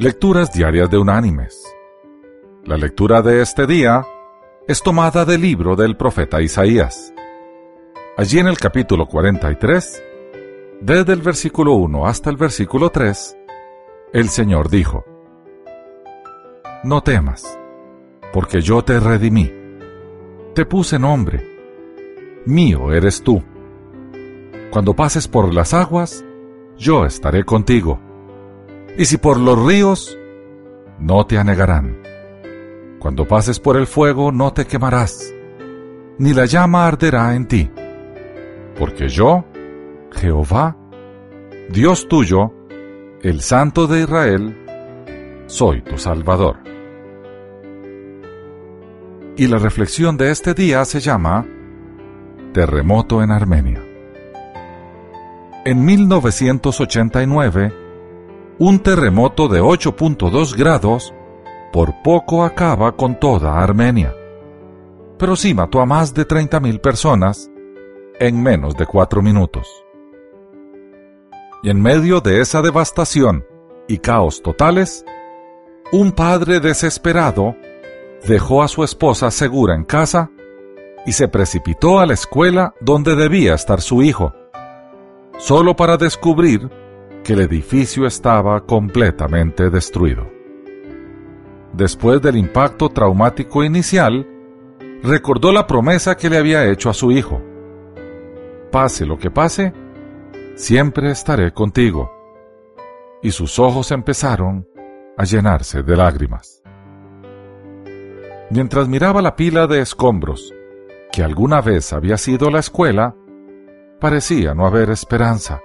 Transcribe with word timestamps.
Lecturas 0.00 0.50
Diarias 0.50 0.88
de 0.88 0.96
Unánimes. 0.96 1.62
La 2.64 2.78
lectura 2.78 3.20
de 3.20 3.42
este 3.42 3.66
día 3.66 4.06
es 4.66 4.82
tomada 4.82 5.26
del 5.26 5.42
libro 5.42 5.76
del 5.76 5.94
profeta 5.94 6.40
Isaías. 6.40 7.12
Allí 8.16 8.38
en 8.38 8.46
el 8.46 8.56
capítulo 8.56 9.04
43, 9.04 10.02
desde 10.80 11.12
el 11.12 11.20
versículo 11.20 11.74
1 11.74 12.06
hasta 12.06 12.30
el 12.30 12.38
versículo 12.38 12.88
3, 12.88 13.36
el 14.14 14.30
Señor 14.30 14.70
dijo, 14.70 15.04
No 16.82 17.02
temas, 17.02 17.58
porque 18.32 18.62
yo 18.62 18.82
te 18.82 18.98
redimí, 19.00 19.52
te 20.54 20.64
puse 20.64 20.98
nombre, 20.98 21.46
mío 22.46 22.90
eres 22.90 23.22
tú. 23.22 23.42
Cuando 24.70 24.96
pases 24.96 25.28
por 25.28 25.52
las 25.52 25.74
aguas, 25.74 26.24
yo 26.78 27.04
estaré 27.04 27.44
contigo 27.44 28.00
y 29.00 29.06
si 29.06 29.16
por 29.16 29.40
los 29.40 29.58
ríos, 29.64 30.18
no 30.98 31.24
te 31.24 31.38
anegarán. 31.38 32.02
Cuando 32.98 33.26
pases 33.26 33.58
por 33.58 33.78
el 33.78 33.86
fuego, 33.86 34.30
no 34.30 34.52
te 34.52 34.66
quemarás, 34.66 35.32
ni 36.18 36.34
la 36.34 36.44
llama 36.44 36.86
arderá 36.86 37.34
en 37.34 37.48
ti. 37.48 37.70
Porque 38.78 39.08
yo, 39.08 39.46
Jehová, 40.12 40.76
Dios 41.70 42.08
tuyo, 42.08 42.52
el 43.22 43.40
Santo 43.40 43.86
de 43.86 44.02
Israel, 44.02 45.44
soy 45.46 45.80
tu 45.80 45.96
Salvador. 45.96 46.58
Y 49.38 49.46
la 49.46 49.56
reflexión 49.56 50.18
de 50.18 50.30
este 50.30 50.52
día 50.52 50.84
se 50.84 51.00
llama 51.00 51.46
Terremoto 52.52 53.22
en 53.22 53.30
Armenia. 53.30 53.82
En 55.64 55.86
1989, 55.86 57.80
un 58.60 58.78
terremoto 58.78 59.48
de 59.48 59.62
8.2 59.62 60.54
grados 60.54 61.14
por 61.72 62.02
poco 62.02 62.44
acaba 62.44 62.92
con 62.92 63.18
toda 63.18 63.58
Armenia. 63.58 64.14
Pero 65.18 65.34
sí 65.34 65.54
mató 65.54 65.80
a 65.80 65.86
más 65.86 66.12
de 66.12 66.28
30.000 66.28 66.78
personas 66.78 67.50
en 68.18 68.42
menos 68.42 68.76
de 68.76 68.84
cuatro 68.84 69.22
minutos. 69.22 69.66
Y 71.62 71.70
en 71.70 71.80
medio 71.80 72.20
de 72.20 72.42
esa 72.42 72.60
devastación 72.60 73.46
y 73.88 73.96
caos 73.96 74.42
totales, 74.42 75.06
un 75.90 76.12
padre 76.12 76.60
desesperado 76.60 77.56
dejó 78.26 78.62
a 78.62 78.68
su 78.68 78.84
esposa 78.84 79.30
segura 79.30 79.74
en 79.74 79.84
casa 79.84 80.30
y 81.06 81.12
se 81.12 81.28
precipitó 81.28 81.98
a 81.98 82.04
la 82.04 82.12
escuela 82.12 82.74
donde 82.82 83.16
debía 83.16 83.54
estar 83.54 83.80
su 83.80 84.02
hijo, 84.02 84.34
solo 85.38 85.76
para 85.76 85.96
descubrir 85.96 86.79
que 87.24 87.34
el 87.34 87.40
edificio 87.40 88.06
estaba 88.06 88.64
completamente 88.66 89.70
destruido. 89.70 90.30
Después 91.72 92.20
del 92.20 92.36
impacto 92.36 92.88
traumático 92.88 93.62
inicial, 93.62 94.26
recordó 95.02 95.52
la 95.52 95.66
promesa 95.66 96.16
que 96.16 96.28
le 96.28 96.38
había 96.38 96.66
hecho 96.66 96.90
a 96.90 96.94
su 96.94 97.12
hijo. 97.12 97.40
Pase 98.72 99.06
lo 99.06 99.18
que 99.18 99.30
pase, 99.30 99.72
siempre 100.56 101.10
estaré 101.10 101.52
contigo. 101.52 102.10
Y 103.22 103.30
sus 103.30 103.58
ojos 103.58 103.90
empezaron 103.92 104.66
a 105.16 105.24
llenarse 105.24 105.82
de 105.82 105.96
lágrimas. 105.96 106.62
Mientras 108.50 108.88
miraba 108.88 109.22
la 109.22 109.36
pila 109.36 109.66
de 109.66 109.80
escombros 109.80 110.52
que 111.12 111.22
alguna 111.22 111.60
vez 111.60 111.92
había 111.92 112.16
sido 112.16 112.50
la 112.50 112.60
escuela, 112.60 113.14
parecía 114.00 114.54
no 114.54 114.66
haber 114.66 114.90
esperanza 114.90 115.60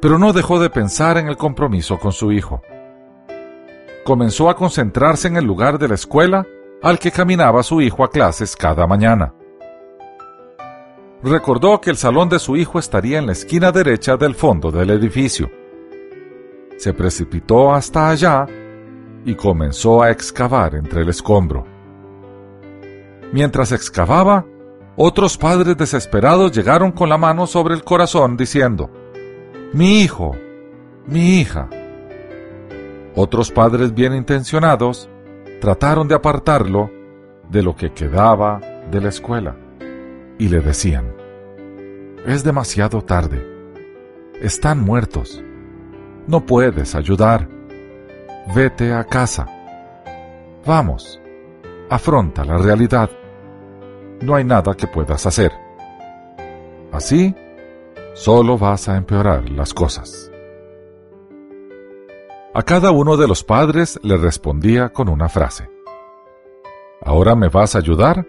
pero 0.00 0.18
no 0.18 0.32
dejó 0.32 0.58
de 0.58 0.70
pensar 0.70 1.18
en 1.18 1.28
el 1.28 1.36
compromiso 1.36 1.98
con 1.98 2.12
su 2.12 2.32
hijo. 2.32 2.62
Comenzó 4.04 4.48
a 4.48 4.56
concentrarse 4.56 5.28
en 5.28 5.36
el 5.36 5.44
lugar 5.44 5.78
de 5.78 5.88
la 5.88 5.94
escuela 5.94 6.46
al 6.82 6.98
que 6.98 7.10
caminaba 7.10 7.62
su 7.62 7.80
hijo 7.80 8.02
a 8.02 8.10
clases 8.10 8.56
cada 8.56 8.86
mañana. 8.86 9.34
Recordó 11.22 11.80
que 11.82 11.90
el 11.90 11.98
salón 11.98 12.30
de 12.30 12.38
su 12.38 12.56
hijo 12.56 12.78
estaría 12.78 13.18
en 13.18 13.26
la 13.26 13.32
esquina 13.32 13.70
derecha 13.72 14.16
del 14.16 14.34
fondo 14.34 14.70
del 14.70 14.90
edificio. 14.90 15.50
Se 16.78 16.94
precipitó 16.94 17.74
hasta 17.74 18.08
allá 18.08 18.46
y 19.26 19.34
comenzó 19.34 20.02
a 20.02 20.10
excavar 20.10 20.74
entre 20.74 21.02
el 21.02 21.10
escombro. 21.10 21.66
Mientras 23.32 23.72
excavaba, 23.72 24.46
otros 24.96 25.36
padres 25.36 25.76
desesperados 25.76 26.52
llegaron 26.52 26.90
con 26.90 27.10
la 27.10 27.18
mano 27.18 27.46
sobre 27.46 27.74
el 27.74 27.84
corazón 27.84 28.38
diciendo, 28.38 28.90
mi 29.72 30.00
hijo, 30.00 30.36
mi 31.06 31.40
hija. 31.40 31.68
Otros 33.14 33.50
padres 33.50 33.94
bien 33.94 34.14
intencionados 34.14 35.08
trataron 35.60 36.08
de 36.08 36.14
apartarlo 36.14 36.90
de 37.48 37.62
lo 37.62 37.74
que 37.76 37.92
quedaba 37.92 38.60
de 38.90 39.00
la 39.00 39.08
escuela 39.08 39.56
y 40.38 40.48
le 40.48 40.60
decían, 40.60 41.12
es 42.26 42.44
demasiado 42.44 43.02
tarde, 43.02 43.44
están 44.40 44.80
muertos, 44.80 45.42
no 46.26 46.46
puedes 46.46 46.94
ayudar, 46.94 47.48
vete 48.54 48.92
a 48.92 49.04
casa, 49.04 49.46
vamos, 50.64 51.20
afronta 51.90 52.44
la 52.44 52.56
realidad, 52.56 53.10
no 54.22 54.34
hay 54.34 54.44
nada 54.44 54.74
que 54.74 54.86
puedas 54.86 55.26
hacer. 55.26 55.52
Así, 56.92 57.34
solo 58.20 58.58
vas 58.58 58.86
a 58.86 58.98
empeorar 58.98 59.48
las 59.48 59.72
cosas. 59.72 60.30
A 62.52 62.62
cada 62.62 62.90
uno 62.90 63.16
de 63.16 63.26
los 63.26 63.44
padres 63.44 63.98
le 64.02 64.18
respondía 64.18 64.90
con 64.90 65.08
una 65.08 65.30
frase. 65.30 65.70
¿Ahora 67.00 67.34
me 67.34 67.48
vas 67.48 67.74
a 67.74 67.78
ayudar? 67.78 68.26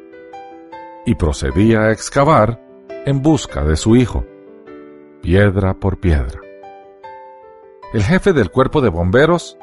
Y 1.05 1.15
procedía 1.15 1.81
a 1.81 1.91
excavar 1.91 2.63
en 3.05 3.21
busca 3.21 3.65
de 3.65 3.75
su 3.75 3.97
hijo, 3.97 4.23
piedra 5.21 5.73
por 5.73 5.99
piedra. 5.99 6.39
El 7.93 8.01
jefe 8.01 8.31
del 8.31 8.49
cuerpo 8.49 8.79
de 8.79 8.87
bomberos, 8.87 9.57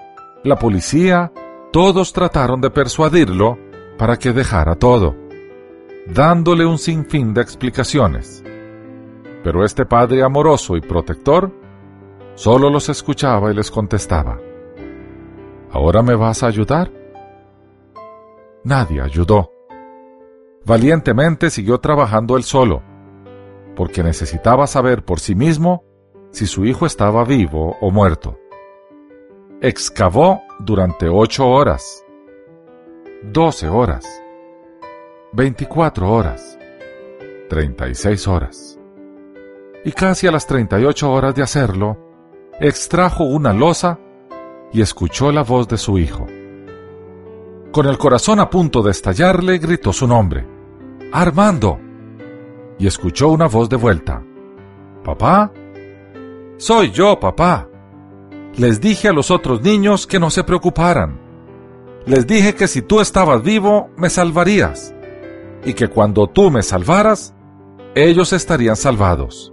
la 0.44 0.56
policía, 0.56 1.32
todos 1.72 2.12
trataron 2.12 2.60
de 2.60 2.68
persuadirlo 2.68 3.58
para 3.96 4.18
que 4.18 4.34
dejara 4.34 4.74
todo, 4.74 5.16
dándole 6.06 6.66
un 6.66 6.76
sinfín 6.76 7.32
de 7.32 7.40
explicaciones 7.40 8.44
pero 9.48 9.64
este 9.64 9.86
padre 9.86 10.22
amoroso 10.22 10.76
y 10.76 10.82
protector 10.82 11.50
solo 12.34 12.68
los 12.68 12.90
escuchaba 12.90 13.50
y 13.50 13.54
les 13.54 13.70
contestaba, 13.70 14.38
¿Ahora 15.70 16.02
me 16.02 16.14
vas 16.14 16.42
a 16.42 16.48
ayudar? 16.48 16.92
Nadie 18.62 19.00
ayudó. 19.00 19.50
Valientemente 20.66 21.48
siguió 21.48 21.78
trabajando 21.80 22.36
él 22.36 22.42
solo, 22.42 22.82
porque 23.74 24.02
necesitaba 24.02 24.66
saber 24.66 25.02
por 25.02 25.18
sí 25.18 25.34
mismo 25.34 25.82
si 26.30 26.44
su 26.44 26.66
hijo 26.66 26.84
estaba 26.84 27.24
vivo 27.24 27.74
o 27.80 27.90
muerto. 27.90 28.38
Excavó 29.62 30.42
durante 30.58 31.08
ocho 31.08 31.48
horas, 31.48 32.04
doce 33.22 33.66
horas, 33.66 34.04
veinticuatro 35.32 36.12
horas, 36.12 36.58
treinta 37.48 37.88
y 37.88 37.94
seis 37.94 38.28
horas 38.28 38.77
y 39.84 39.92
casi 39.92 40.26
a 40.26 40.32
las 40.32 40.46
38 40.46 41.10
horas 41.10 41.34
de 41.34 41.42
hacerlo, 41.42 41.96
extrajo 42.60 43.24
una 43.24 43.52
losa 43.52 43.98
y 44.72 44.80
escuchó 44.80 45.30
la 45.32 45.42
voz 45.42 45.68
de 45.68 45.78
su 45.78 45.98
hijo. 45.98 46.26
Con 47.72 47.86
el 47.86 47.98
corazón 47.98 48.40
a 48.40 48.50
punto 48.50 48.82
de 48.82 48.90
estallarle, 48.90 49.58
gritó 49.58 49.92
su 49.92 50.06
nombre, 50.06 50.46
Armando, 51.12 51.78
y 52.78 52.86
escuchó 52.86 53.28
una 53.28 53.46
voz 53.46 53.68
de 53.68 53.76
vuelta, 53.76 54.22
¿Papá? 55.04 55.50
Soy 56.58 56.90
yo, 56.90 57.18
papá. 57.18 57.66
Les 58.56 58.78
dije 58.80 59.08
a 59.08 59.12
los 59.12 59.30
otros 59.30 59.62
niños 59.62 60.06
que 60.06 60.18
no 60.18 60.28
se 60.28 60.44
preocuparan. 60.44 61.18
Les 62.04 62.26
dije 62.26 62.54
que 62.54 62.68
si 62.68 62.82
tú 62.82 63.00
estabas 63.00 63.42
vivo, 63.42 63.88
me 63.96 64.10
salvarías, 64.10 64.94
y 65.64 65.72
que 65.72 65.88
cuando 65.88 66.26
tú 66.26 66.50
me 66.50 66.62
salvaras, 66.62 67.34
ellos 67.94 68.32
estarían 68.34 68.76
salvados. 68.76 69.52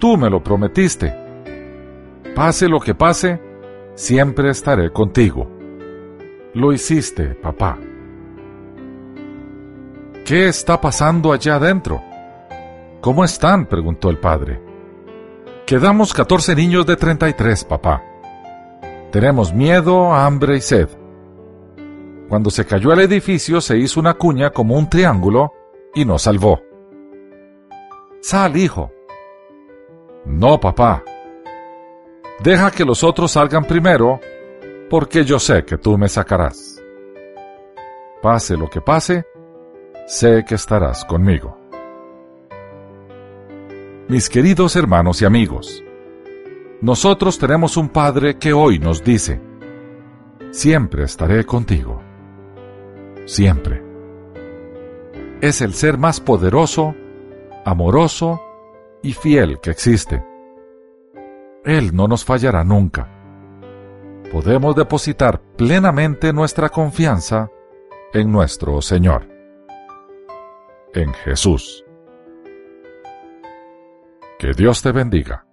Tú 0.00 0.16
me 0.16 0.30
lo 0.30 0.42
prometiste. 0.42 1.14
Pase 2.34 2.68
lo 2.68 2.80
que 2.80 2.94
pase, 2.94 3.38
siempre 3.94 4.48
estaré 4.48 4.90
contigo. 4.90 5.46
Lo 6.54 6.72
hiciste, 6.72 7.34
papá. 7.34 7.78
¿Qué 10.24 10.48
está 10.48 10.80
pasando 10.80 11.32
allá 11.32 11.56
adentro? 11.56 12.02
¿Cómo 13.02 13.24
están? 13.24 13.66
preguntó 13.66 14.08
el 14.08 14.16
padre. 14.16 14.62
Quedamos 15.66 16.14
14 16.14 16.56
niños 16.56 16.86
de 16.86 16.96
33, 16.96 17.64
papá. 17.66 18.02
Tenemos 19.12 19.52
miedo, 19.52 20.14
hambre 20.14 20.56
y 20.56 20.60
sed. 20.62 20.88
Cuando 22.26 22.48
se 22.48 22.64
cayó 22.64 22.92
el 22.94 23.00
edificio 23.00 23.60
se 23.60 23.76
hizo 23.76 24.00
una 24.00 24.14
cuña 24.14 24.48
como 24.48 24.76
un 24.76 24.88
triángulo 24.88 25.52
y 25.94 26.06
nos 26.06 26.22
salvó. 26.22 26.62
Sal, 28.22 28.56
hijo, 28.56 28.92
no, 30.24 30.60
papá. 30.60 31.02
Deja 32.42 32.70
que 32.70 32.84
los 32.84 33.04
otros 33.04 33.32
salgan 33.32 33.64
primero 33.64 34.20
porque 34.88 35.24
yo 35.24 35.38
sé 35.38 35.64
que 35.64 35.78
tú 35.78 35.96
me 35.96 36.08
sacarás. 36.08 36.82
Pase 38.22 38.56
lo 38.56 38.68
que 38.68 38.80
pase, 38.80 39.24
sé 40.06 40.44
que 40.46 40.56
estarás 40.56 41.04
conmigo. 41.04 41.56
Mis 44.08 44.28
queridos 44.28 44.74
hermanos 44.74 45.22
y 45.22 45.24
amigos, 45.24 45.84
nosotros 46.80 47.38
tenemos 47.38 47.76
un 47.76 47.90
Padre 47.90 48.36
que 48.36 48.52
hoy 48.52 48.78
nos 48.78 49.04
dice, 49.04 49.40
siempre 50.50 51.04
estaré 51.04 51.44
contigo. 51.44 52.02
Siempre. 53.26 53.82
Es 55.40 55.60
el 55.60 55.74
ser 55.74 55.96
más 55.96 56.20
poderoso, 56.20 56.94
amoroso 57.64 58.40
y 59.02 59.12
fiel 59.12 59.60
que 59.60 59.70
existe. 59.70 60.24
Él 61.64 61.94
no 61.94 62.08
nos 62.08 62.24
fallará 62.24 62.64
nunca. 62.64 63.08
Podemos 64.32 64.76
depositar 64.76 65.40
plenamente 65.56 66.32
nuestra 66.32 66.68
confianza 66.68 67.50
en 68.12 68.30
nuestro 68.30 68.80
Señor, 68.80 69.28
en 70.94 71.12
Jesús. 71.12 71.84
Que 74.38 74.52
Dios 74.52 74.82
te 74.82 74.92
bendiga. 74.92 75.49